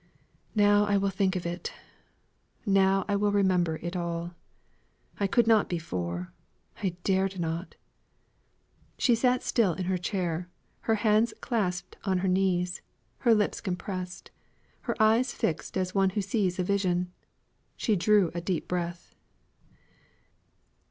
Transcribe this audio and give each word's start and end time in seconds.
"Now 0.55 0.85
I 0.87 0.97
will 0.97 1.11
think 1.11 1.35
of 1.35 1.45
it 1.45 1.71
now 2.65 3.05
I 3.07 3.15
will 3.15 3.31
remember 3.31 3.75
it 3.83 3.95
all. 3.95 4.33
I 5.19 5.27
could 5.27 5.45
not 5.45 5.69
before 5.69 6.33
I 6.81 6.95
dared 7.03 7.39
not." 7.39 7.75
She 8.97 9.13
sat 9.13 9.43
still 9.43 9.73
in 9.75 9.85
her 9.85 9.99
chair, 9.99 10.49
her 10.89 10.95
hands 10.95 11.35
clasped 11.39 11.97
on 12.03 12.17
her 12.17 12.27
knees, 12.27 12.81
her 13.19 13.35
lips 13.35 13.61
compressed, 13.61 14.31
her 14.79 14.99
eyes 14.99 15.33
fixed 15.33 15.77
as 15.77 15.93
one 15.93 16.09
who 16.09 16.21
sees 16.23 16.57
a 16.57 16.63
vision. 16.63 17.11
She 17.77 17.95
drew 17.95 18.31
a 18.33 18.41
deep 18.41 18.67
breath. 18.67 19.13